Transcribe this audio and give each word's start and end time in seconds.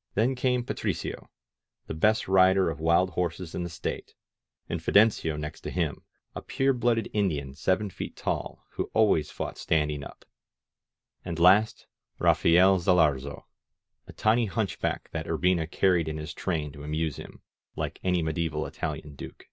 Then 0.14 0.34
came 0.34 0.64
Patricio, 0.64 1.28
the 1.88 1.92
best 1.92 2.26
rider 2.26 2.70
of 2.70 2.80
wild 2.80 3.10
horses 3.10 3.54
in 3.54 3.64
the 3.64 3.68
State, 3.68 4.14
and 4.66 4.80
Fidencio 4.82 5.36
next 5.36 5.60
to 5.60 5.70
him, 5.70 6.04
a 6.34 6.40
pure 6.40 6.72
blooded 6.72 7.10
Indian 7.12 7.52
seven 7.52 7.90
feet 7.90 8.16
tall, 8.16 8.64
who 8.70 8.90
always 8.94 9.30
fought 9.30 9.58
standi 9.58 9.96
S4 9.98 10.00
THE 10.00 10.04
LION 10.06 10.10
OF 10.10 10.20
DURANGO 10.20 10.30
AT 10.40 10.40
HOME 10.40 11.28
ing 11.28 11.28
up. 11.28 11.28
And 11.28 11.38
last 11.38 11.86
Raphael 12.18 12.78
Zalarzo, 12.78 13.42
a 14.06 14.12
tiny 14.14 14.46
hunchback 14.46 15.10
that 15.10 15.26
Urbina 15.26 15.70
carried 15.70 16.08
in 16.08 16.16
his 16.16 16.32
train 16.32 16.72
to 16.72 16.82
amuse 16.82 17.16
him, 17.18 17.42
like 17.76 18.00
any 18.02 18.22
medieval 18.22 18.64
Italian 18.64 19.14
duke. 19.16 19.50